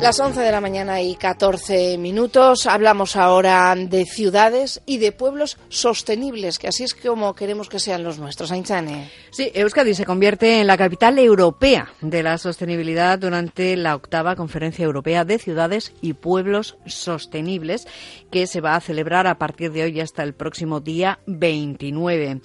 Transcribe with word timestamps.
Las 0.00 0.20
11 0.20 0.40
de 0.40 0.52
la 0.52 0.60
mañana 0.60 1.02
y 1.02 1.16
14 1.16 1.98
minutos. 1.98 2.66
Hablamos 2.66 3.16
ahora 3.16 3.74
de 3.74 4.04
ciudades 4.04 4.80
y 4.86 4.98
de 4.98 5.10
pueblos 5.10 5.58
sostenibles, 5.70 6.60
que 6.60 6.68
así 6.68 6.84
es 6.84 6.94
como 6.94 7.34
queremos 7.34 7.68
que 7.68 7.80
sean 7.80 8.04
los 8.04 8.16
nuestros. 8.16 8.52
Ainchane. 8.52 9.10
Sí, 9.30 9.50
Euskadi 9.52 9.94
se 9.94 10.04
convierte 10.04 10.60
en 10.60 10.68
la 10.68 10.78
capital 10.78 11.18
europea 11.18 11.92
de 12.00 12.22
la 12.22 12.38
sostenibilidad 12.38 13.18
durante 13.18 13.76
la 13.76 13.96
octava 13.96 14.36
Conferencia 14.36 14.84
Europea 14.84 15.24
de 15.24 15.40
Ciudades 15.40 15.92
y 16.00 16.12
Pueblos 16.12 16.78
Sostenibles, 16.86 17.88
que 18.30 18.46
se 18.46 18.60
va 18.60 18.76
a 18.76 18.80
celebrar 18.80 19.26
a 19.26 19.36
partir 19.36 19.72
de 19.72 19.82
hoy 19.82 20.00
hasta 20.00 20.22
el 20.22 20.32
próximo 20.32 20.78
día 20.78 21.18
29. 21.26 22.40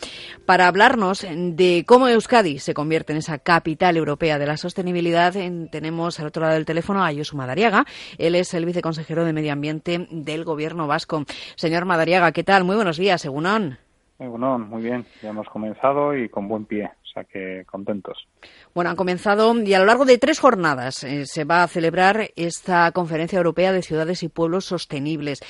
Para 0.47 0.67
hablarnos 0.67 1.23
de 1.29 1.83
cómo 1.87 2.07
Euskadi 2.07 2.57
se 2.57 2.73
convierte 2.73 3.13
en 3.13 3.19
esa 3.19 3.37
capital 3.37 3.95
europea 3.95 4.39
de 4.39 4.47
la 4.47 4.57
sostenibilidad, 4.57 5.35
tenemos 5.71 6.19
al 6.19 6.25
otro 6.25 6.41
lado 6.41 6.55
del 6.55 6.65
teléfono 6.65 7.05
a 7.05 7.11
Yosuma 7.11 7.42
Madariaga. 7.43 7.85
Él 8.17 8.35
es 8.35 8.53
el 8.53 8.65
viceconsejero 8.65 9.25
de 9.25 9.33
Medio 9.33 9.51
Ambiente 9.51 10.07
del 10.09 10.45
Gobierno 10.45 10.87
vasco. 10.87 11.25
Señor 11.55 11.83
Madariaga, 11.83 12.31
¿qué 12.31 12.43
tal? 12.43 12.63
Muy 12.63 12.75
buenos 12.75 12.97
días, 12.97 13.25
Egunon. 13.25 13.77
Egunon, 14.17 14.69
muy 14.69 14.81
bien. 14.81 15.05
Ya 15.21 15.29
hemos 15.29 15.49
comenzado 15.49 16.15
y 16.15 16.29
con 16.29 16.47
buen 16.47 16.63
pie, 16.63 16.85
o 16.85 17.07
sea 17.13 17.25
que 17.25 17.65
contentos. 17.65 18.29
Bueno, 18.73 18.91
han 18.91 18.95
comenzado 18.95 19.53
y 19.55 19.73
a 19.73 19.79
lo 19.79 19.85
largo 19.85 20.05
de 20.05 20.17
tres 20.17 20.39
jornadas 20.39 21.03
eh, 21.03 21.25
se 21.25 21.43
va 21.43 21.63
a 21.63 21.67
celebrar 21.67 22.29
esta 22.37 22.89
Conferencia 22.93 23.37
Europea 23.37 23.73
de 23.73 23.81
Ciudades 23.81 24.23
y 24.23 24.29
Pueblos 24.29 24.63
Sostenibles. 24.63 25.41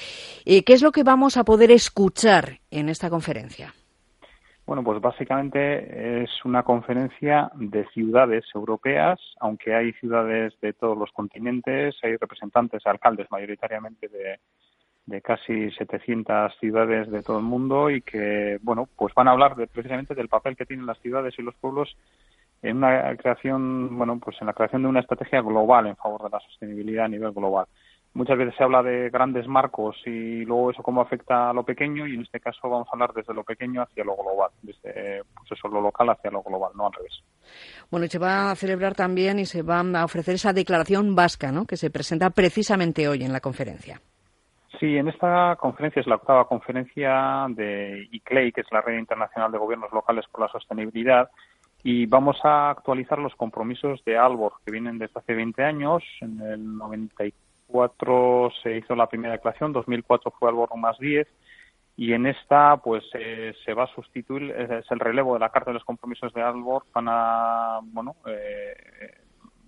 Eh, 0.46 0.64
¿Qué 0.64 0.74
es 0.74 0.82
lo 0.82 0.92
que 0.92 1.04
vamos 1.04 1.38
a 1.38 1.44
poder 1.44 1.70
escuchar 1.72 2.60
en 2.72 2.90
esta 2.90 3.12
conferencia? 3.12 3.76
Bueno, 4.66 4.82
pues 4.82 5.02
básicamente 5.02 6.24
es 6.24 6.30
una 6.46 6.64
conferencia 6.64 7.52
de 7.56 7.86
ciudades 7.90 8.46
europeas, 8.56 9.20
aunque 9.42 9.76
hay 9.76 9.92
ciudades 9.94 10.54
de 10.62 10.72
todos 10.72 10.98
los 10.98 11.12
continentes, 11.12 11.96
hay 12.02 12.16
representantes, 12.16 12.86
alcaldes 12.88 13.30
mayoritariamente 13.30 14.08
de, 14.08 14.40
de 15.06 15.22
casi 15.22 15.70
700 15.72 16.56
ciudades 16.60 17.12
de 17.12 17.22
todo 17.22 17.40
el 17.40 17.44
mundo 17.44 17.90
y 17.90 18.02
que, 18.02 18.58
bueno, 18.62 18.88
pues 18.96 19.14
van 19.14 19.28
a 19.28 19.32
hablar 19.32 19.56
precisamente 19.68 20.16
del 20.16 20.30
papel 20.30 20.56
que 20.56 20.66
tienen 20.66 20.86
las 20.86 21.00
ciudades 21.00 21.38
y 21.38 21.42
los 21.42 21.56
pueblos 21.56 21.94
en 22.62 22.78
una 22.78 23.14
creación, 23.18 23.98
bueno, 23.98 24.18
pues 24.24 24.38
en 24.40 24.48
la 24.48 24.54
creación 24.54 24.84
de 24.84 24.88
una 24.88 25.02
estrategia 25.02 25.42
global 25.42 25.88
en 25.88 25.98
favor 25.98 26.24
de 26.24 26.30
la 26.30 26.40
sostenibilidad 26.40 27.06
a 27.06 27.10
nivel 27.10 27.34
global 27.34 27.66
muchas 28.14 28.38
veces 28.38 28.56
se 28.56 28.64
habla 28.64 28.84
de 28.84 29.10
grandes 29.10 29.48
marcos 29.48 29.96
y 30.06 30.46
luego 30.46 30.72
eso 30.72 30.84
cómo 30.84 31.02
afecta 31.02 31.50
a 31.50 31.54
lo 31.54 31.64
pequeño 31.64 32.08
y 32.08 32.16
en 32.16 32.22
este 32.22 32.40
caso 32.40 32.70
vamos 32.70 32.88
a 32.88 32.92
hablar 32.94 33.14
desde 33.14 33.34
lo 33.34 33.44
pequeño 33.44 33.82
hacia 33.82 34.04
lo 34.04 34.16
global, 34.16 34.52
desde 34.62 35.24
pues 35.36 35.52
eso, 35.52 35.68
lo 35.68 35.82
local 35.82 36.10
hacia 36.10 36.32
lo 36.32 36.44
global, 36.44 36.72
no 36.76 36.88
al 36.88 36.94
revés. 36.94 37.24
Bueno, 37.90 38.06
y 38.06 38.10
se 38.10 38.20
va 38.20 38.52
a 38.52 38.56
celebrar 38.56 38.96
también 38.96 39.40
y 39.40 39.46
se 39.46 39.62
va 39.64 39.80
a 39.80 40.06
ofrecer 40.06 40.36
esa 40.36 40.54
declaración 40.54 41.16
vasca, 41.16 41.52
¿no?, 41.52 41.66
que 41.66 41.78
se 41.78 41.90
presenta 41.90 42.30
precisamente 42.30 43.08
hoy 43.08 43.24
en 43.24 43.34
la 43.34 43.40
conferencia. 43.40 44.00
Sí, 44.80 44.98
en 44.98 45.08
esta 45.08 45.56
conferencia 45.60 46.02
es 46.02 46.08
la 46.08 46.16
octava 46.16 46.48
conferencia 46.48 47.46
de 47.50 48.08
ICLEI, 48.12 48.52
que 48.52 48.62
es 48.62 48.68
la 48.72 48.82
Red 48.82 48.98
Internacional 48.98 49.52
de 49.52 49.58
Gobiernos 49.58 49.92
Locales 49.94 50.26
por 50.32 50.42
la 50.42 50.50
Sostenibilidad, 50.50 51.30
y 51.84 52.06
vamos 52.06 52.38
a 52.44 52.72
actualizar 52.72 53.20
los 53.20 53.36
compromisos 53.36 54.04
de 54.06 54.18
Albor, 54.18 54.54
que 54.66 54.72
vienen 54.72 54.98
desde 54.98 55.20
hace 55.20 55.34
20 55.34 55.64
años, 55.64 56.04
en 56.22 56.40
el 56.42 56.78
94 56.78 57.43
2004 57.74 58.52
se 58.62 58.78
hizo 58.78 58.96
la 58.96 59.08
primera 59.08 59.34
declaración, 59.34 59.74
2004 59.74 60.32
fue 60.38 60.50
Albor 60.50 60.76
más 60.78 60.98
10 61.00 61.28
y 61.96 62.14
en 62.14 62.26
esta 62.26 62.78
pues 62.78 63.04
eh, 63.14 63.54
se 63.66 63.74
va 63.74 63.84
a 63.84 63.96
sustituir 63.96 64.52
es 64.52 64.90
el 64.90 65.00
relevo 65.00 65.34
de 65.34 65.40
la 65.40 65.50
carta 65.50 65.70
de 65.70 65.76
los 65.76 65.84
compromisos 65.84 66.34
de 66.34 66.42
Albor 66.42 66.86
van 66.92 67.08
a 67.08 67.80
bueno 67.84 68.16
eh, 68.26 68.76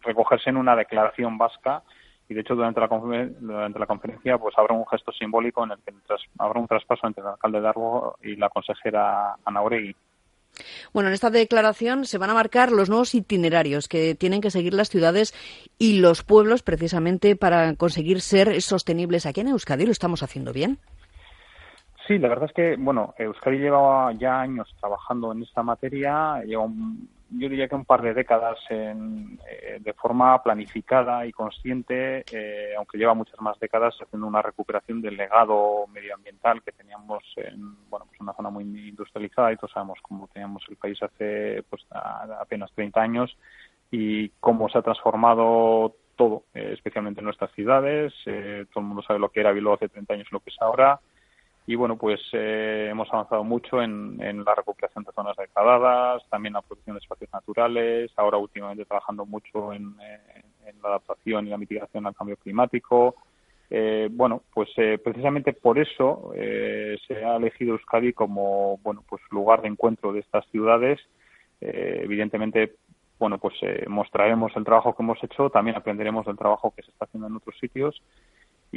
recogerse 0.01 0.49
en 0.49 0.57
una 0.57 0.75
declaración 0.75 1.37
vasca 1.37 1.83
y 2.27 2.33
de 2.33 2.41
hecho 2.41 2.55
durante 2.55 2.81
la, 2.81 2.87
conferencia 2.87 4.39
pues 4.39 4.57
habrá 4.57 4.73
un 4.73 4.87
gesto 4.87 5.11
simbólico 5.11 5.63
en 5.63 5.71
el 5.71 5.77
que 5.85 5.93
habrá 6.39 6.59
un 6.59 6.67
traspaso 6.67 7.05
entre 7.05 7.21
el 7.21 7.29
alcalde 7.29 7.61
de 7.61 7.67
Albor 7.67 8.15
y 8.23 8.35
la 8.35 8.49
consejera 8.49 9.35
Ana 9.45 9.61
Oregui. 9.61 9.95
Bueno, 10.93 11.09
en 11.09 11.13
esta 11.13 11.29
declaración 11.29 12.05
se 12.05 12.17
van 12.17 12.29
a 12.29 12.33
marcar 12.33 12.71
los 12.71 12.89
nuevos 12.89 13.15
itinerarios 13.15 13.87
que 13.87 14.15
tienen 14.15 14.41
que 14.41 14.51
seguir 14.51 14.73
las 14.73 14.89
ciudades 14.89 15.33
y 15.77 15.99
los 15.99 16.23
pueblos 16.23 16.63
precisamente 16.63 17.35
para 17.35 17.75
conseguir 17.75 18.21
ser 18.21 18.61
sostenibles. 18.61 19.25
Aquí 19.25 19.41
en 19.41 19.49
Euskadi 19.49 19.85
lo 19.85 19.91
estamos 19.91 20.23
haciendo 20.23 20.53
bien. 20.53 20.79
Sí, 22.07 22.19
la 22.19 22.27
verdad 22.27 22.49
es 22.49 22.53
que, 22.53 22.75
bueno, 22.77 23.15
Euskadi 23.17 23.57
lleva 23.57 24.11
ya 24.13 24.39
años 24.39 24.73
trabajando 24.79 25.31
en 25.31 25.41
esta 25.41 25.63
materia, 25.63 26.43
lleva 26.43 26.67
yo 27.31 27.49
diría 27.49 27.67
que 27.67 27.75
un 27.75 27.85
par 27.85 28.01
de 28.01 28.13
décadas 28.13 28.57
en, 28.69 29.39
eh, 29.49 29.79
de 29.81 29.93
forma 29.93 30.41
planificada 30.43 31.25
y 31.25 31.31
consciente, 31.31 32.23
eh, 32.31 32.73
aunque 32.77 32.97
lleva 32.97 33.13
muchas 33.13 33.39
más 33.41 33.59
décadas 33.59 33.95
haciendo 33.99 34.27
una 34.27 34.41
recuperación 34.41 35.01
del 35.01 35.17
legado 35.17 35.87
medioambiental 35.87 36.61
que 36.61 36.71
teníamos 36.71 37.23
en 37.37 37.89
bueno, 37.89 38.05
pues 38.07 38.21
una 38.21 38.33
zona 38.33 38.49
muy 38.49 38.63
industrializada 38.63 39.51
y 39.51 39.57
todos 39.57 39.71
sabemos 39.71 39.99
cómo 40.01 40.27
teníamos 40.31 40.63
el 40.69 40.77
país 40.77 41.01
hace 41.01 41.63
pues, 41.69 41.85
apenas 42.39 42.71
30 42.73 43.01
años 43.01 43.37
y 43.91 44.29
cómo 44.39 44.69
se 44.69 44.77
ha 44.77 44.81
transformado 44.81 45.95
todo, 46.15 46.43
eh, 46.53 46.71
especialmente 46.73 47.21
en 47.21 47.25
nuestras 47.25 47.51
ciudades. 47.53 48.13
todo 48.23 48.81
el 48.81 48.87
mundo 48.87 49.01
sabe 49.01 49.19
lo 49.19 49.29
que 49.29 49.39
era 49.41 49.51
Bilbao 49.51 49.73
hace 49.73 49.89
30 49.89 50.13
años 50.13 50.27
y 50.29 50.33
lo 50.33 50.39
que 50.39 50.51
es 50.51 50.61
ahora 50.61 50.99
y 51.67 51.75
bueno, 51.75 51.97
pues 51.97 52.21
eh, 52.33 52.89
hemos 52.91 53.11
avanzado 53.11 53.43
mucho 53.43 53.81
en, 53.81 54.17
la 54.45 54.53
recuperación 54.53 55.03
de 55.03 55.11
zonas 55.13 55.35
degradadas, 55.35 56.21
también 56.29 56.53
la 56.53 56.61
protección 56.61 56.95
de 56.95 56.99
espacios 56.99 57.31
naturales, 57.33 58.11
ahora 58.17 58.37
últimamente 58.37 58.85
trabajando 58.85 59.25
mucho 59.25 59.73
en, 59.73 59.95
eh, 59.99 60.73
la 60.83 60.89
adaptación 60.89 61.47
y 61.47 61.49
la 61.49 61.57
mitigación 61.57 62.05
al 62.05 62.15
cambio 62.15 62.37
climático. 62.37 63.15
Eh, 63.71 64.09
bueno, 64.11 64.43
pues 64.53 64.69
precisamente 65.03 65.53
por 65.53 65.79
eso 65.79 66.31
se 66.35 67.25
ha 67.25 67.35
elegido 67.37 67.73
Euskadi 67.73 68.13
como 68.13 68.77
bueno, 68.83 69.03
pues 69.09 69.23
lugar 69.31 69.63
de 69.63 69.69
encuentro 69.69 70.13
de 70.13 70.19
estas 70.19 70.45
ciudades. 70.51 70.99
evidentemente, 71.59 72.75
bueno, 73.17 73.39
pues 73.39 73.55
mostraremos 73.87 74.55
el 74.55 74.65
trabajo 74.65 74.95
que 74.95 75.01
hemos 75.01 75.23
hecho, 75.23 75.49
también 75.49 75.77
aprenderemos 75.77 76.27
del 76.27 76.37
trabajo 76.37 76.73
que 76.75 76.83
se 76.83 76.91
está 76.91 77.05
haciendo 77.05 77.27
en 77.27 77.37
otros 77.37 77.57
sitios 77.59 77.99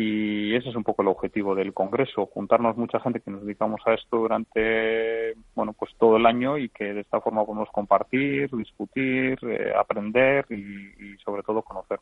y 0.00 0.54
ese 0.54 0.68
es 0.68 0.76
un 0.76 0.84
poco 0.84 1.02
el 1.02 1.08
objetivo 1.08 1.56
del 1.56 1.74
congreso 1.74 2.26
juntarnos 2.26 2.76
mucha 2.76 3.00
gente 3.00 3.18
que 3.18 3.32
nos 3.32 3.42
dedicamos 3.42 3.80
a 3.84 3.94
esto 3.94 4.18
durante 4.18 5.34
bueno 5.56 5.72
pues 5.72 5.90
todo 5.98 6.18
el 6.18 6.24
año 6.24 6.56
y 6.56 6.68
que 6.68 6.94
de 6.94 7.00
esta 7.00 7.20
forma 7.20 7.44
podemos 7.44 7.68
compartir 7.72 8.48
discutir 8.52 9.36
eh, 9.42 9.72
aprender 9.76 10.46
y, 10.50 10.54
y 10.54 11.16
sobre 11.24 11.42
todo 11.42 11.62
conocer 11.62 11.98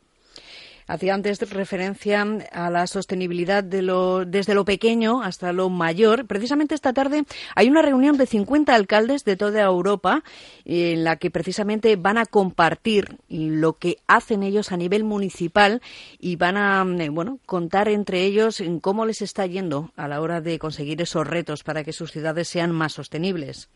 Hacía 0.87 1.15
antes 1.15 1.41
referencia 1.51 2.25
a 2.53 2.71
la 2.71 2.87
sostenibilidad 2.87 3.65
de 3.65 3.83
lo, 3.83 4.25
desde 4.25 4.55
lo 4.55 4.65
pequeño 4.65 5.23
hasta 5.23 5.53
lo 5.53 5.69
mayor. 5.69 6.27
Precisamente 6.27 6.75
esta 6.75 6.93
tarde 6.93 7.25
hay 7.55 7.69
una 7.69 7.83
reunión 7.83 8.17
de 8.17 8.27
50 8.27 8.75
alcaldes 8.75 9.25
de 9.25 9.37
toda 9.37 9.63
Europa 9.63 10.23
en 10.65 11.03
la 11.03 11.17
que 11.17 11.31
precisamente 11.31 11.97
van 11.97 12.19
a 12.19 12.27
compartir 12.27 13.19
lo 13.29 13.75
que 13.75 13.99
hacen 14.07 14.43
ellos 14.43 14.71
a 14.71 14.77
nivel 14.77 15.03
municipal 15.03 15.83
y 16.21 16.37
van 16.37 16.57
a 16.57 16.87
eh, 17.03 17.09
bueno, 17.09 17.41
contar 17.47 17.89
entre 17.89 18.25
ellos 18.25 18.61
en 18.61 18.79
cómo 18.79 19.07
les 19.07 19.23
está 19.23 19.47
yendo 19.47 19.91
a 19.97 20.07
la 20.07 20.21
hora 20.21 20.41
de 20.41 20.59
conseguir 20.59 21.03
esos 21.03 21.27
retos 21.27 21.65
para 21.65 21.83
que 21.83 21.93
sus 21.93 22.13
ciudades 22.13 22.49
sean 22.49 22.71
más 22.71 22.93
sostenibles. 22.93 23.69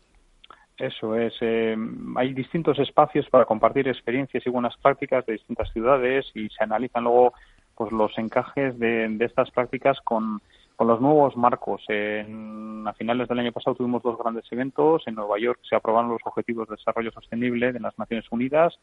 Eso 0.81 1.15
es. 1.15 1.35
Eh, 1.41 1.77
hay 2.15 2.33
distintos 2.33 2.79
espacios 2.79 3.29
para 3.29 3.45
compartir 3.45 3.87
experiencias 3.87 4.43
y 4.43 4.49
buenas 4.49 4.75
prácticas 4.77 5.23
de 5.27 5.33
distintas 5.33 5.71
ciudades 5.71 6.25
y 6.33 6.49
se 6.49 6.63
analizan 6.63 7.03
luego 7.03 7.33
pues 7.75 7.91
los 7.91 8.17
encajes 8.17 8.79
de, 8.79 9.15
estas 9.19 9.51
prácticas 9.51 9.99
con, 10.01 10.41
los 10.79 10.99
nuevos 10.99 11.37
marcos. 11.37 11.83
a 11.87 12.93
finales 12.93 13.27
del 13.27 13.37
año 13.37 13.51
pasado 13.51 13.75
tuvimos 13.75 14.01
dos 14.01 14.17
grandes 14.17 14.51
eventos. 14.51 15.03
En 15.05 15.13
Nueva 15.13 15.37
York 15.37 15.59
se 15.69 15.75
aprobaron 15.75 16.09
los 16.09 16.21
Objetivos 16.25 16.67
de 16.67 16.77
Desarrollo 16.77 17.11
Sostenible 17.11 17.71
de 17.71 17.79
las 17.79 17.95
Naciones 17.99 18.25
Unidas 18.31 18.73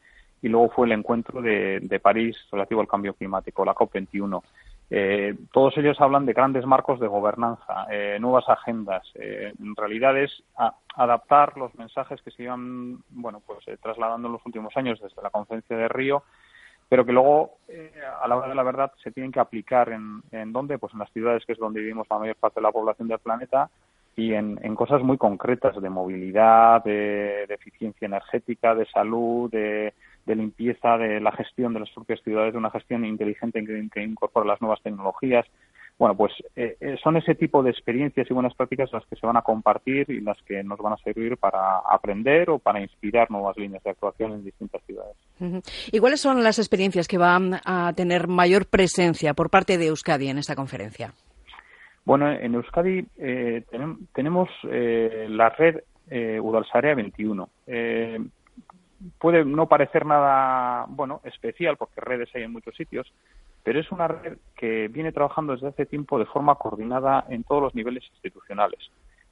y 0.41 0.47
luego 0.47 0.69
fue 0.69 0.87
el 0.87 0.93
encuentro 0.93 1.41
de, 1.41 1.81
de 1.81 1.99
París 1.99 2.37
relativo 2.49 2.79
al 2.79 2.87
cambio 2.87 3.13
climático, 3.13 3.65
la 3.65 3.75
COP21. 3.75 4.41
Eh, 4.91 5.35
todos 5.51 5.77
ellos 5.77 6.01
hablan 6.01 6.25
de 6.25 6.33
grandes 6.33 6.65
marcos 6.65 6.99
de 6.99 7.07
gobernanza, 7.07 7.85
eh, 7.91 8.17
nuevas 8.19 8.49
agendas. 8.49 9.07
Eh, 9.15 9.53
en 9.59 9.75
realidad 9.75 10.17
es 10.17 10.43
adaptar 10.95 11.57
los 11.57 11.73
mensajes 11.75 12.21
que 12.21 12.31
se 12.31 12.43
iban 12.43 12.97
bueno, 13.09 13.41
pues, 13.45 13.59
trasladando 13.81 14.27
en 14.27 14.33
los 14.33 14.45
últimos 14.45 14.75
años 14.75 14.99
desde 14.99 15.21
la 15.21 15.29
conferencia 15.29 15.77
de 15.77 15.87
Río, 15.87 16.23
pero 16.87 17.05
que 17.05 17.13
luego, 17.13 17.57
a 18.19 18.27
la 18.27 18.35
hora 18.35 18.49
de 18.49 18.55
la 18.55 18.63
verdad, 18.63 18.91
se 19.03 19.11
tienen 19.11 19.31
que 19.31 19.39
aplicar 19.39 19.89
en, 19.89 20.23
en 20.31 20.51
dónde, 20.51 20.79
pues 20.79 20.91
en 20.93 20.99
las 20.99 21.11
ciudades, 21.11 21.45
que 21.45 21.53
es 21.53 21.59
donde 21.59 21.81
vivimos 21.81 22.07
la 22.09 22.17
mayor 22.17 22.35
parte 22.37 22.59
de 22.59 22.63
la 22.63 22.71
población 22.71 23.07
del 23.07 23.19
planeta, 23.19 23.69
y 24.15 24.33
en, 24.33 24.75
cosas 24.75 25.01
muy 25.01 25.17
concretas 25.17 25.79
de 25.81 25.89
movilidad, 25.89 26.83
de 26.83 27.43
eficiencia 27.43 28.05
energética, 28.05 28.75
de 28.75 28.85
salud, 28.87 29.49
de 29.49 29.93
de 30.29 30.35
limpieza, 30.35 30.97
de 30.97 31.19
la 31.19 31.31
gestión 31.31 31.73
de 31.73 31.79
las 31.79 31.89
propias 31.89 32.21
ciudades, 32.21 32.53
de 32.53 32.59
una 32.59 32.69
gestión 32.69 33.03
inteligente 33.03 33.65
que, 33.65 34.03
incorpora 34.03 34.45
las 34.45 34.61
nuevas 34.61 34.79
tecnologías. 34.83 35.45
bueno, 35.97 36.15
pues 36.15 36.31
eh, 36.55 36.77
eh, 36.79 36.97
son 37.03 37.17
ese 37.17 37.33
tipo 37.33 37.63
de 37.63 37.71
experiencias 37.71 38.29
y 38.29 38.33
buenas 38.33 38.53
prácticas 38.53 38.93
las 38.93 39.03
que 39.07 39.15
se 39.15 39.25
van 39.25 39.37
a 39.37 39.41
compartir 39.41 40.07
y 40.09 40.21
las 40.21 40.37
que 40.43 40.63
nos 40.63 40.77
van 40.77 40.93
a 40.93 40.97
servir 40.97 41.35
para 41.37 41.79
aprender 41.79 42.51
o 42.51 42.59
para 42.59 42.79
inspirar 42.79 43.31
nuevas 43.31 43.57
líneas 43.57 43.83
de 43.83 43.89
actuación 43.89 44.33
en 44.33 44.43
distintas 44.45 44.83
ciudades. 44.83 45.17
¿Y 45.91 45.97
cuáles 45.99 46.21
son 46.21 46.43
las 46.43 46.59
experiencias 46.59 47.07
que 47.07 47.17
van 47.17 47.55
a 47.65 47.91
tener 47.93 48.27
mayor 48.27 48.67
presencia 48.67 49.33
por 49.33 49.49
parte 49.49 49.79
de 49.79 49.87
Euskadi 49.87 50.29
en 50.29 50.37
esta 50.37 50.55
conferencia? 50.55 51.11
Bueno, 52.05 52.31
en 52.31 52.53
Euskadi 52.53 53.03
eh, 53.17 53.63
tenemos 54.13 54.49
la 54.63 55.49
red 55.49 55.81
Udalsarea 56.41 56.95
21 56.95 57.49
puede 59.19 59.45
no 59.45 59.67
parecer 59.67 60.05
nada 60.05 60.85
bueno 60.89 61.21
especial 61.23 61.77
porque 61.77 62.01
redes 62.01 62.29
hay 62.33 62.43
en 62.43 62.53
muchos 62.53 62.75
sitios 62.75 63.11
pero 63.63 63.79
es 63.79 63.91
una 63.91 64.07
red 64.07 64.37
que 64.55 64.87
viene 64.87 65.11
trabajando 65.11 65.53
desde 65.53 65.67
hace 65.67 65.85
tiempo 65.85 66.17
de 66.17 66.25
forma 66.25 66.55
coordinada 66.55 67.25
en 67.29 67.43
todos 67.43 67.61
los 67.61 67.75
niveles 67.75 68.03
institucionales. 68.13 68.79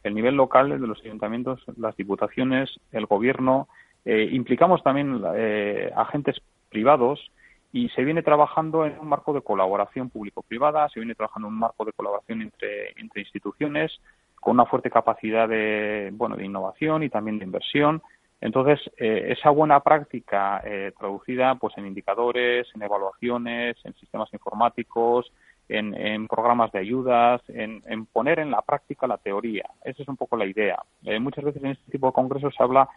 El 0.03 0.13
nivel 0.13 0.35
local, 0.35 0.69
de 0.69 0.87
los 0.87 1.01
ayuntamientos, 1.01 1.63
las 1.77 1.95
diputaciones, 1.95 2.79
el 2.91 3.05
gobierno, 3.05 3.67
eh, 4.05 4.29
implicamos 4.31 4.83
también 4.83 5.21
eh, 5.35 5.91
agentes 5.95 6.39
privados 6.69 7.31
y 7.73 7.89
se 7.89 8.03
viene 8.03 8.21
trabajando 8.21 8.85
en 8.85 8.97
un 8.99 9.09
marco 9.09 9.33
de 9.33 9.41
colaboración 9.41 10.09
público-privada, 10.09 10.87
se 10.89 10.99
viene 10.99 11.15
trabajando 11.15 11.47
en 11.47 11.53
un 11.53 11.59
marco 11.59 11.83
de 11.83 11.93
colaboración 11.93 12.41
entre, 12.41 12.91
entre 12.97 13.21
instituciones 13.21 13.99
con 14.35 14.53
una 14.53 14.65
fuerte 14.65 14.89
capacidad 14.89 15.49
de, 15.49 16.11
bueno, 16.13 16.35
de 16.37 16.45
innovación 16.45 17.03
y 17.03 17.09
también 17.09 17.39
de 17.39 17.45
inversión 17.45 18.01
entonces, 18.39 18.79
eh, 18.97 19.33
esa 19.37 19.49
buena 19.49 19.79
práctica 19.79 20.61
eh, 20.63 20.91
traducida 20.97 21.55
pues, 21.55 21.75
en 21.77 21.87
indicadores, 21.87 22.67
en 22.75 22.83
evaluaciones, 22.83 23.77
en 23.83 23.95
sistemas 23.95 24.31
informáticos, 24.33 25.31
en, 25.69 26.27
programas 26.27 26.71
de 26.71 26.79
ayudas, 26.79 27.41
en, 27.49 28.05
poner 28.13 28.39
en 28.39 28.51
la 28.51 28.61
práctica 28.61 29.05
la 29.05 29.17
teoría. 29.17 29.65
Esa 29.83 30.01
es 30.01 30.07
un 30.07 30.15
poco 30.15 30.37
la 30.37 30.45
idea. 30.45 30.77
Eh, 31.03 31.19
muchas 31.19 31.43
veces 31.43 31.61
en 31.61 31.71
este 31.71 31.91
tipo 31.91 32.07
de 32.07 32.13
congresos 32.13 32.53
se 32.55 32.63
habla 32.63 32.87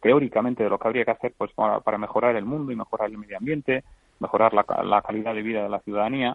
teóricamente 0.00 0.62
de 0.62 0.70
lo 0.70 0.78
que 0.78 0.88
habría 0.88 1.04
que 1.04 1.10
hacer 1.10 1.34
pues, 1.36 1.50
para, 1.52 1.98
mejorar 1.98 2.34
el 2.36 2.46
mundo 2.46 2.72
y 2.72 2.76
mejorar 2.76 3.10
el 3.10 3.18
medio 3.18 3.36
ambiente, 3.36 3.84
mejorar 4.20 4.54
la, 4.54 4.64
la 4.82 5.02
calidad 5.02 5.34
de 5.34 5.42
vida 5.42 5.62
de 5.62 5.68
la 5.68 5.80
ciudadanía, 5.80 6.34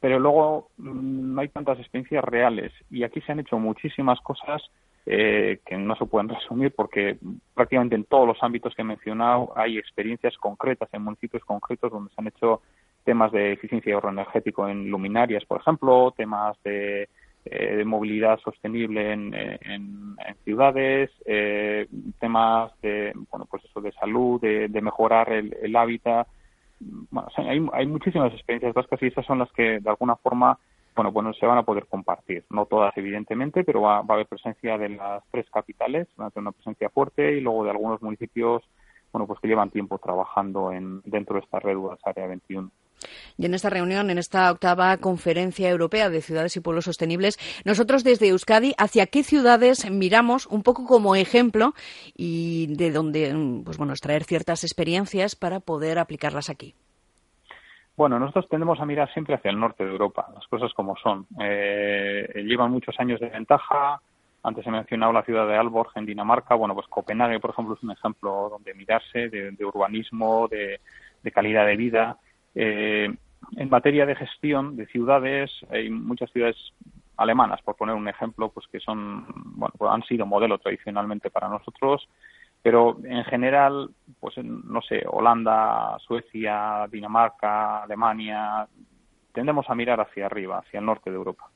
pero 0.00 0.18
luego 0.18 0.70
mm, 0.78 1.34
no 1.34 1.40
hay 1.40 1.48
tantas 1.50 1.78
experiencias 1.78 2.24
reales. 2.24 2.72
Y 2.90 3.04
aquí 3.04 3.20
se 3.20 3.30
han 3.30 3.38
hecho 3.38 3.56
muchísimas 3.58 4.20
cosas 4.20 4.62
eh, 5.06 5.60
que 5.66 5.76
no 5.76 5.96
se 5.96 6.06
pueden 6.06 6.30
resumir 6.30 6.72
porque 6.74 7.18
prácticamente 7.54 7.94
en 7.94 8.04
todos 8.04 8.26
los 8.26 8.42
ámbitos 8.42 8.74
que 8.74 8.82
he 8.82 8.86
mencionado 8.86 9.52
hay 9.54 9.76
experiencias 9.76 10.36
concretas 10.38 10.88
en 10.92 11.02
municipios 11.02 11.44
concretos 11.44 11.92
donde 11.92 12.10
se 12.10 12.20
han 12.20 12.28
hecho 12.28 12.62
temas 13.04 13.30
de 13.32 13.52
eficiencia 13.52 13.90
de 13.90 13.94
ahorro 13.94 14.10
energético 14.10 14.66
en 14.66 14.88
luminarias, 14.90 15.44
por 15.44 15.60
ejemplo, 15.60 16.14
temas 16.16 16.56
de, 16.64 17.08
eh, 17.44 17.84
movilidad 17.84 18.38
sostenible 18.40 19.12
en, 19.12 19.34
en, 19.34 20.16
ciudades, 20.44 21.10
eh, 21.26 21.86
temas 22.18 22.72
de, 22.80 23.12
bueno, 23.30 23.46
pues 23.50 23.62
eso 23.64 23.82
de 23.82 23.92
salud, 23.92 24.40
de, 24.40 24.80
mejorar 24.80 25.30
el, 25.30 25.76
hábitat. 25.76 26.26
Bueno, 26.80 27.28
hay, 27.36 27.66
hay 27.74 27.86
muchísimas 27.86 28.32
experiencias 28.32 28.72
vascas 28.72 29.02
y 29.02 29.08
esas 29.08 29.26
son 29.26 29.40
las 29.40 29.52
que 29.52 29.80
de 29.80 29.90
alguna 29.90 30.16
forma 30.16 30.58
bueno, 30.94 31.12
bueno, 31.12 31.32
se 31.34 31.46
van 31.46 31.58
a 31.58 31.64
poder 31.64 31.86
compartir. 31.86 32.44
No 32.50 32.66
todas, 32.66 32.96
evidentemente, 32.96 33.64
pero 33.64 33.82
va, 33.82 33.98
a 33.98 34.04
haber 34.08 34.26
presencia 34.26 34.78
de 34.78 34.90
las 34.90 35.22
tres 35.30 35.46
capitales, 35.50 36.08
va 36.20 36.26
a 36.26 36.30
tener 36.30 36.42
una 36.42 36.52
presencia 36.52 36.88
fuerte 36.88 37.32
y 37.32 37.40
luego 37.40 37.64
de 37.64 37.70
algunos 37.70 38.00
municipios, 38.00 38.62
bueno, 39.12 39.26
pues 39.26 39.40
que 39.40 39.48
llevan 39.48 39.70
tiempo 39.70 39.98
trabajando 39.98 40.72
en, 40.72 41.00
dentro 41.04 41.36
de 41.36 41.42
esta 41.42 41.58
red 41.58 41.76
Área 42.04 42.26
21. 42.26 42.70
Y 43.36 43.46
en 43.46 43.54
esta 43.54 43.70
reunión, 43.70 44.10
en 44.10 44.18
esta 44.18 44.50
octava 44.50 44.96
conferencia 44.98 45.68
europea 45.68 46.08
de 46.08 46.22
ciudades 46.22 46.56
y 46.56 46.60
pueblos 46.60 46.84
sostenibles, 46.84 47.38
nosotros 47.64 48.04
desde 48.04 48.28
Euskadi, 48.28 48.74
¿hacia 48.78 49.06
qué 49.06 49.24
ciudades 49.24 49.90
miramos 49.90 50.46
un 50.46 50.62
poco 50.62 50.86
como 50.86 51.16
ejemplo 51.16 51.74
y 52.14 52.74
de 52.74 52.92
donde, 52.92 53.62
pues 53.64 53.76
bueno, 53.76 53.92
extraer 53.92 54.24
ciertas 54.24 54.64
experiencias 54.64 55.34
para 55.36 55.60
poder 55.60 55.98
aplicarlas 55.98 56.48
aquí? 56.48 56.74
Bueno, 57.96 58.18
nosotros 58.18 58.48
tendemos 58.48 58.80
a 58.80 58.86
mirar 58.86 59.12
siempre 59.12 59.36
hacia 59.36 59.50
el 59.50 59.60
norte 59.60 59.84
de 59.84 59.92
Europa, 59.92 60.28
las 60.34 60.46
cosas 60.48 60.72
como 60.74 60.96
son. 60.96 61.26
Eh, 61.40 62.42
llevan 62.44 62.72
muchos 62.72 62.98
años 62.98 63.20
de 63.20 63.28
ventaja. 63.28 64.00
Antes 64.42 64.66
he 64.66 64.70
mencionado 64.70 65.12
la 65.12 65.22
ciudad 65.22 65.46
de 65.46 65.56
Aalborg 65.56 65.90
en 65.94 66.06
Dinamarca. 66.06 66.56
Bueno, 66.56 66.74
pues 66.74 66.88
Copenhague, 66.88 67.38
por 67.38 67.50
ejemplo, 67.50 67.74
es 67.74 67.82
un 67.84 67.92
ejemplo 67.92 68.48
donde 68.50 68.74
mirarse 68.74 69.28
de, 69.28 69.64
urbanismo, 69.64 70.48
de, 70.48 70.80
calidad 71.32 71.66
de 71.66 71.76
vida. 71.76 72.18
Eh, 72.56 73.14
en 73.56 73.70
materia 73.70 74.06
de 74.06 74.16
gestión 74.16 74.76
de 74.76 74.86
ciudades, 74.86 75.52
hay 75.70 75.88
muchas 75.88 76.30
ciudades 76.32 76.56
alemanas, 77.16 77.62
por 77.62 77.76
poner 77.76 77.94
un 77.94 78.08
ejemplo, 78.08 78.48
pues 78.48 78.66
que 78.66 78.80
son, 78.80 79.24
bueno, 79.56 79.72
pues 79.78 79.90
han 79.92 80.02
sido 80.02 80.26
modelo 80.26 80.58
tradicionalmente 80.58 81.30
para 81.30 81.48
nosotros 81.48 82.08
pero 82.64 82.96
en 83.04 83.24
general, 83.24 83.90
pues 84.18 84.38
no 84.42 84.80
sé, 84.80 85.04
Holanda, 85.06 85.98
Suecia, 85.98 86.88
Dinamarca, 86.90 87.82
Alemania, 87.82 88.66
tendemos 89.34 89.68
a 89.68 89.74
mirar 89.74 90.00
hacia 90.00 90.24
arriba, 90.24 90.60
hacia 90.60 90.80
el 90.80 90.86
norte 90.86 91.10
de 91.10 91.16
Europa. 91.16 91.50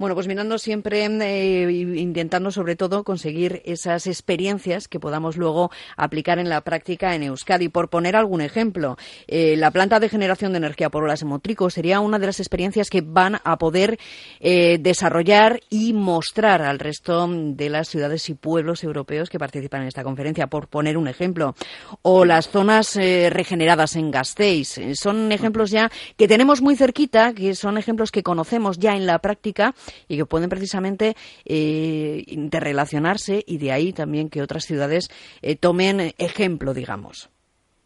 Bueno, 0.00 0.14
pues 0.14 0.28
mirando 0.28 0.56
siempre, 0.56 1.04
eh, 1.04 1.70
intentando 1.70 2.50
sobre 2.50 2.74
todo 2.74 3.04
conseguir 3.04 3.60
esas 3.66 4.06
experiencias 4.06 4.88
que 4.88 4.98
podamos 4.98 5.36
luego 5.36 5.70
aplicar 5.94 6.38
en 6.38 6.48
la 6.48 6.62
práctica 6.62 7.14
en 7.14 7.24
Euskadi. 7.24 7.68
Por 7.68 7.90
poner 7.90 8.16
algún 8.16 8.40
ejemplo, 8.40 8.96
eh, 9.26 9.56
la 9.58 9.70
planta 9.70 10.00
de 10.00 10.08
generación 10.08 10.52
de 10.52 10.56
energía 10.56 10.88
por 10.88 11.04
olas 11.04 11.20
en 11.20 11.28
Motrico 11.28 11.68
sería 11.68 12.00
una 12.00 12.18
de 12.18 12.24
las 12.24 12.40
experiencias 12.40 12.88
que 12.88 13.02
van 13.02 13.40
a 13.44 13.58
poder 13.58 13.98
eh, 14.40 14.78
desarrollar 14.80 15.60
y 15.68 15.92
mostrar 15.92 16.62
al 16.62 16.78
resto 16.78 17.28
de 17.28 17.68
las 17.68 17.90
ciudades 17.90 18.26
y 18.30 18.34
pueblos 18.34 18.82
europeos 18.82 19.28
que 19.28 19.38
participan 19.38 19.82
en 19.82 19.88
esta 19.88 20.02
conferencia, 20.02 20.46
por 20.46 20.68
poner 20.68 20.96
un 20.96 21.08
ejemplo. 21.08 21.54
O 22.00 22.24
las 22.24 22.48
zonas 22.48 22.96
regeneradas 22.96 23.96
en 23.96 24.10
Gasteiz. 24.10 24.80
Son 24.94 25.30
ejemplos 25.30 25.70
ya 25.70 25.90
que 26.16 26.26
tenemos 26.26 26.62
muy 26.62 26.74
cerquita, 26.74 27.34
que 27.34 27.54
son 27.54 27.76
ejemplos 27.76 28.10
que 28.10 28.22
conocemos 28.22 28.78
ya 28.78 28.96
en 28.96 29.04
la 29.04 29.18
práctica 29.18 29.74
y 30.08 30.16
que 30.16 30.26
pueden 30.26 30.48
precisamente 30.48 31.14
eh, 31.44 32.24
interrelacionarse 32.26 33.42
y 33.46 33.58
de 33.58 33.72
ahí 33.72 33.92
también 33.92 34.30
que 34.30 34.42
otras 34.42 34.64
ciudades 34.64 35.08
eh, 35.42 35.56
tomen 35.56 36.12
ejemplo, 36.18 36.74
digamos. 36.74 37.30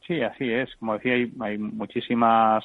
Sí, 0.06 0.20
así 0.20 0.50
es. 0.52 0.68
Como 0.76 0.94
decía, 0.94 1.14
hay, 1.40 1.58
muchísimas 1.58 2.64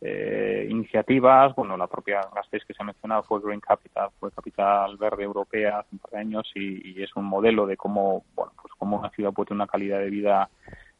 eh, 0.00 0.66
iniciativas. 0.68 1.54
Bueno, 1.54 1.76
la 1.76 1.86
propia 1.86 2.20
Gasteiz 2.34 2.64
que 2.64 2.74
se 2.74 2.82
ha 2.82 2.86
mencionado 2.86 3.22
fue 3.22 3.40
Green 3.40 3.60
Capital, 3.60 4.08
fue 4.18 4.32
capital 4.32 4.96
verde 4.96 5.22
europea 5.22 5.78
hace 5.78 5.90
un 5.92 5.98
par 5.98 6.10
de 6.12 6.18
años 6.18 6.50
y, 6.54 7.02
es 7.02 7.14
un 7.16 7.24
modelo 7.24 7.66
de 7.66 7.76
cómo, 7.76 8.24
bueno, 8.34 8.52
pues 8.60 8.74
cómo 8.76 8.98
una 8.98 9.10
ciudad 9.10 9.32
puede 9.32 9.48
tener 9.48 9.62
una 9.62 9.66
calidad 9.66 10.00
de 10.00 10.10
vida 10.10 10.48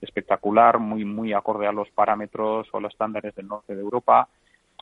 espectacular, 0.01 0.79
muy 0.79 1.05
muy 1.05 1.33
acorde 1.33 1.67
a 1.67 1.73
los 1.73 1.91
parámetros 1.91 2.69
o 2.73 2.81
los 2.81 2.93
estándares 2.93 3.35
del 3.35 3.49
norte 3.49 3.75
de 3.75 3.81
Europa 3.81 4.29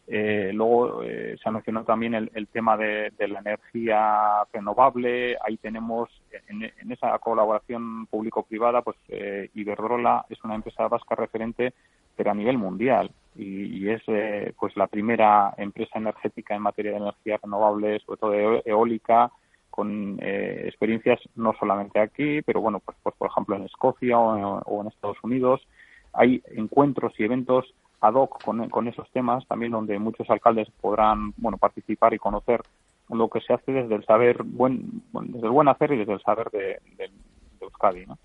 eh, 0.08 0.50
luego 0.52 1.02
eh, 1.02 1.36
se 1.40 1.48
ha 1.48 1.52
mencionado 1.52 1.86
también 1.86 2.14
el, 2.14 2.48
tema 2.48 2.76
de, 2.76 3.12
la 3.18 3.38
energía 3.40 4.44
renovable. 4.52 5.36
Ahí 5.44 5.56
tenemos 5.58 6.10
en, 6.48 6.90
esa 6.90 7.16
colaboración 7.18 8.06
público-privada, 8.06 8.82
pues 8.82 8.96
eh, 9.08 9.48
Iberdrola 9.54 10.26
es 10.28 10.42
una 10.44 10.56
empresa 10.56 10.88
vasca 10.88 11.14
referente, 11.14 11.72
pero 12.16 12.30
a 12.30 12.34
nivel 12.34 12.58
mundial 12.58 13.10
y, 13.36 13.88
es 13.88 14.02
eh, 14.08 14.52
pues 14.58 14.76
la 14.76 14.86
primera 14.86 15.54
empresa 15.56 15.98
energética 15.98 16.54
en 16.54 16.62
materia 16.62 16.92
de 16.92 16.98
energía 16.98 17.38
renovable, 17.42 18.00
sobre 18.00 18.20
todo 18.20 18.62
eólica, 18.66 19.30
con 19.70 20.18
experiencias 20.20 21.18
no 21.34 21.54
solamente 21.58 21.98
aquí, 21.98 22.42
pero 22.42 22.60
bueno, 22.60 22.80
pues, 22.80 22.98
pues 23.02 23.14
por 23.16 23.30
ejemplo 23.30 23.56
en 23.56 23.62
Escocia 23.62 24.18
o 24.18 24.82
en 24.82 24.88
Estados 24.88 25.16
Unidos. 25.22 25.66
Hay 26.12 26.42
encuentros 26.54 27.18
y 27.18 27.24
eventos 27.24 27.72
ad 28.02 28.14
hoc 28.14 28.42
con, 28.42 28.88
esos 28.88 29.08
temas, 29.12 29.46
también 29.46 29.72
donde 29.72 29.98
muchos 29.98 30.28
alcaldes 30.28 30.68
podrán 30.80 31.32
bueno 31.36 31.56
participar 31.56 32.12
y 32.12 32.18
conocer 32.18 32.60
lo 33.08 33.28
que 33.28 33.40
se 33.40 33.52
hace 33.52 33.72
desde 33.72 33.94
el 33.94 34.04
saber 34.04 34.42
buen, 34.42 35.02
desde 35.12 35.46
el 35.46 35.52
buen 35.52 35.68
hacer 35.68 35.92
y 35.92 35.98
desde 35.98 36.14
el 36.14 36.22
saber 36.22 36.50
de, 36.50 36.80
de, 36.96 37.10
Euskadi, 37.60 38.06
¿no? 38.06 38.18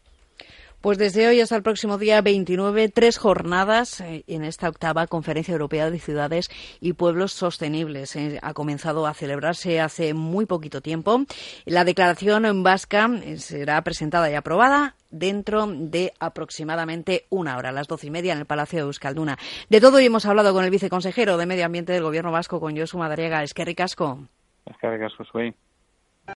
Pues 0.81 0.99
desde 0.99 1.27
hoy 1.27 1.41
hasta 1.41 1.55
el 1.55 1.63
próximo 1.63 1.97
día 1.97 2.21
29, 2.21 2.89
tres 2.89 3.17
jornadas 3.17 3.99
eh, 3.99 4.23
en 4.27 4.43
esta 4.43 4.69
octava 4.69 5.07
Conferencia 5.07 5.51
Europea 5.51 5.89
de 5.89 5.97
Ciudades 5.97 6.49
y 6.79 6.93
Pueblos 6.93 7.33
Sostenibles. 7.33 8.15
Eh, 8.15 8.37
ha 8.43 8.53
comenzado 8.53 9.07
a 9.07 9.15
celebrarse 9.15 9.79
hace 9.79 10.13
muy 10.13 10.45
poquito 10.45 10.81
tiempo. 10.81 11.21
La 11.65 11.83
declaración 11.83 12.45
en 12.45 12.61
vasca 12.61 13.09
eh, 13.23 13.37
será 13.37 13.81
presentada 13.81 14.29
y 14.29 14.35
aprobada 14.35 14.95
dentro 15.09 15.65
de 15.65 16.13
aproximadamente 16.19 17.25
una 17.31 17.57
hora, 17.57 17.71
las 17.71 17.87
doce 17.87 18.07
y 18.07 18.11
media, 18.11 18.33
en 18.33 18.39
el 18.39 18.45
Palacio 18.45 18.77
de 18.77 18.85
Euskalduna. 18.85 19.37
De 19.69 19.81
todo 19.81 19.97
hoy 19.97 20.05
hemos 20.05 20.27
hablado 20.27 20.53
con 20.53 20.63
el 20.63 20.69
viceconsejero 20.69 21.37
de 21.37 21.47
Medio 21.47 21.65
Ambiente 21.65 21.91
del 21.91 22.03
Gobierno 22.03 22.31
Vasco, 22.31 22.59
con 22.59 22.77
Josu 22.77 22.99
Madariaga. 22.99 23.41
Es 23.41 24.77
que 24.77 24.91
ricasco, 24.91 25.25
soy. 25.31 25.55